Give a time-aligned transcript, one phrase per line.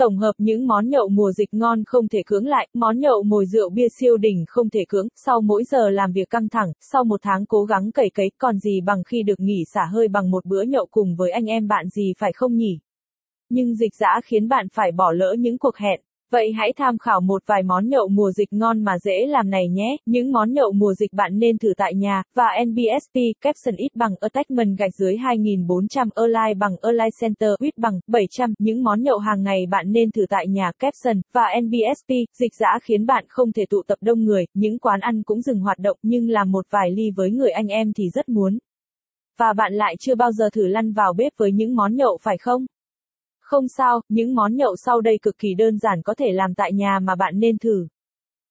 [0.00, 3.46] Tổng hợp những món nhậu mùa dịch ngon không thể cưỡng lại, món nhậu mồi
[3.46, 7.04] rượu bia siêu đỉnh không thể cưỡng, sau mỗi giờ làm việc căng thẳng, sau
[7.04, 10.30] một tháng cố gắng cày cấy, còn gì bằng khi được nghỉ xả hơi bằng
[10.30, 12.78] một bữa nhậu cùng với anh em bạn gì phải không nhỉ?
[13.48, 16.00] Nhưng dịch dã khiến bạn phải bỏ lỡ những cuộc hẹn.
[16.32, 19.68] Vậy hãy tham khảo một vài món nhậu mùa dịch ngon mà dễ làm này
[19.68, 19.96] nhé.
[20.06, 24.14] Những món nhậu mùa dịch bạn nên thử tại nhà, và NBSP, Capson ít bằng
[24.20, 28.54] attachment gạch dưới 2400, align bằng align center, ít bằng 700.
[28.58, 32.78] Những món nhậu hàng ngày bạn nên thử tại nhà, Capson, và NBSP, dịch giã
[32.82, 35.96] khiến bạn không thể tụ tập đông người, những quán ăn cũng dừng hoạt động,
[36.02, 38.58] nhưng làm một vài ly với người anh em thì rất muốn.
[39.38, 42.38] Và bạn lại chưa bao giờ thử lăn vào bếp với những món nhậu phải
[42.38, 42.66] không?
[43.50, 46.72] Không sao, những món nhậu sau đây cực kỳ đơn giản có thể làm tại
[46.72, 47.86] nhà mà bạn nên thử.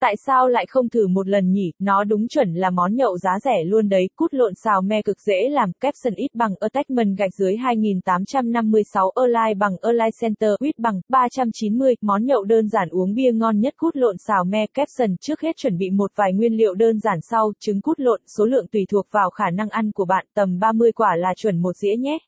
[0.00, 3.30] Tại sao lại không thử một lần nhỉ, nó đúng chuẩn là món nhậu giá
[3.44, 7.34] rẻ luôn đấy, cút lộn xào me cực dễ làm, caption ít bằng attachment gạch
[7.38, 13.32] dưới 2856 online bằng online center ít bằng 390, món nhậu đơn giản uống bia
[13.32, 16.74] ngon nhất cút lộn xào me, caption trước hết chuẩn bị một vài nguyên liệu
[16.74, 20.04] đơn giản sau, trứng cút lộn, số lượng tùy thuộc vào khả năng ăn của
[20.04, 22.18] bạn, tầm 30 quả là chuẩn một dĩa nhé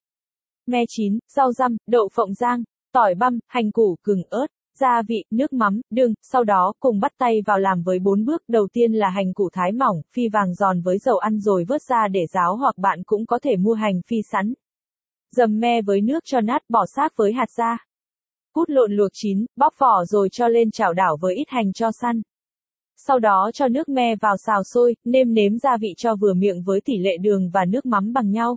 [0.66, 2.62] me chín, rau răm, đậu phộng rang,
[2.92, 4.46] tỏi băm, hành củ, gừng ớt,
[4.80, 8.42] gia vị, nước mắm, đường, sau đó cùng bắt tay vào làm với bốn bước.
[8.48, 11.82] Đầu tiên là hành củ thái mỏng, phi vàng giòn với dầu ăn rồi vớt
[11.82, 14.54] ra để ráo hoặc bạn cũng có thể mua hành phi sẵn.
[15.36, 17.78] Dầm me với nước cho nát bỏ xác với hạt da.
[18.52, 21.90] Cút lộn luộc chín, bóc vỏ rồi cho lên chảo đảo với ít hành cho
[21.92, 22.22] săn.
[22.96, 26.62] Sau đó cho nước me vào xào sôi, nêm nếm gia vị cho vừa miệng
[26.62, 28.56] với tỷ lệ đường và nước mắm bằng nhau.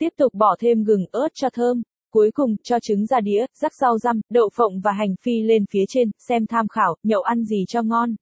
[0.00, 1.82] Tiếp tục bỏ thêm gừng ớt cho thơm.
[2.12, 5.64] Cuối cùng, cho trứng ra đĩa, rắc rau răm, đậu phộng và hành phi lên
[5.70, 8.14] phía trên, xem tham khảo, nhậu ăn gì cho ngon.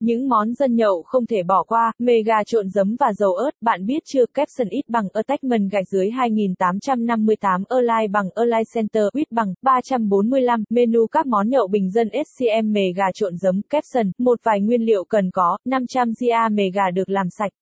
[0.00, 3.86] Những món dân nhậu không thể bỏ qua, mega trộn giấm và dầu ớt, bạn
[3.86, 9.54] biết chưa, caption ít bằng attachment gạch dưới 2858, align bằng align center, ít bằng
[9.62, 14.82] 345, menu các món nhậu bình dân SCM mega trộn giấm, caption, một vài nguyên
[14.82, 17.52] liệu cần có, 500 gia mega được làm sạch.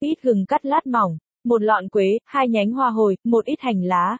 [0.00, 3.82] Ít gừng cắt lát mỏng, một lọn quế, hai nhánh hoa hồi, một ít hành
[3.82, 4.18] lá.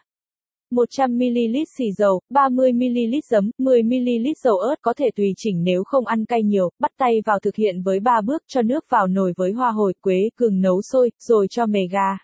[0.71, 6.25] 100ml xì dầu, 30ml giấm, 10ml dầu ớt có thể tùy chỉnh nếu không ăn
[6.25, 9.51] cay nhiều, bắt tay vào thực hiện với 3 bước cho nước vào nồi với
[9.51, 12.17] hoa hồi, quế, gừng nấu sôi, rồi cho mề gà.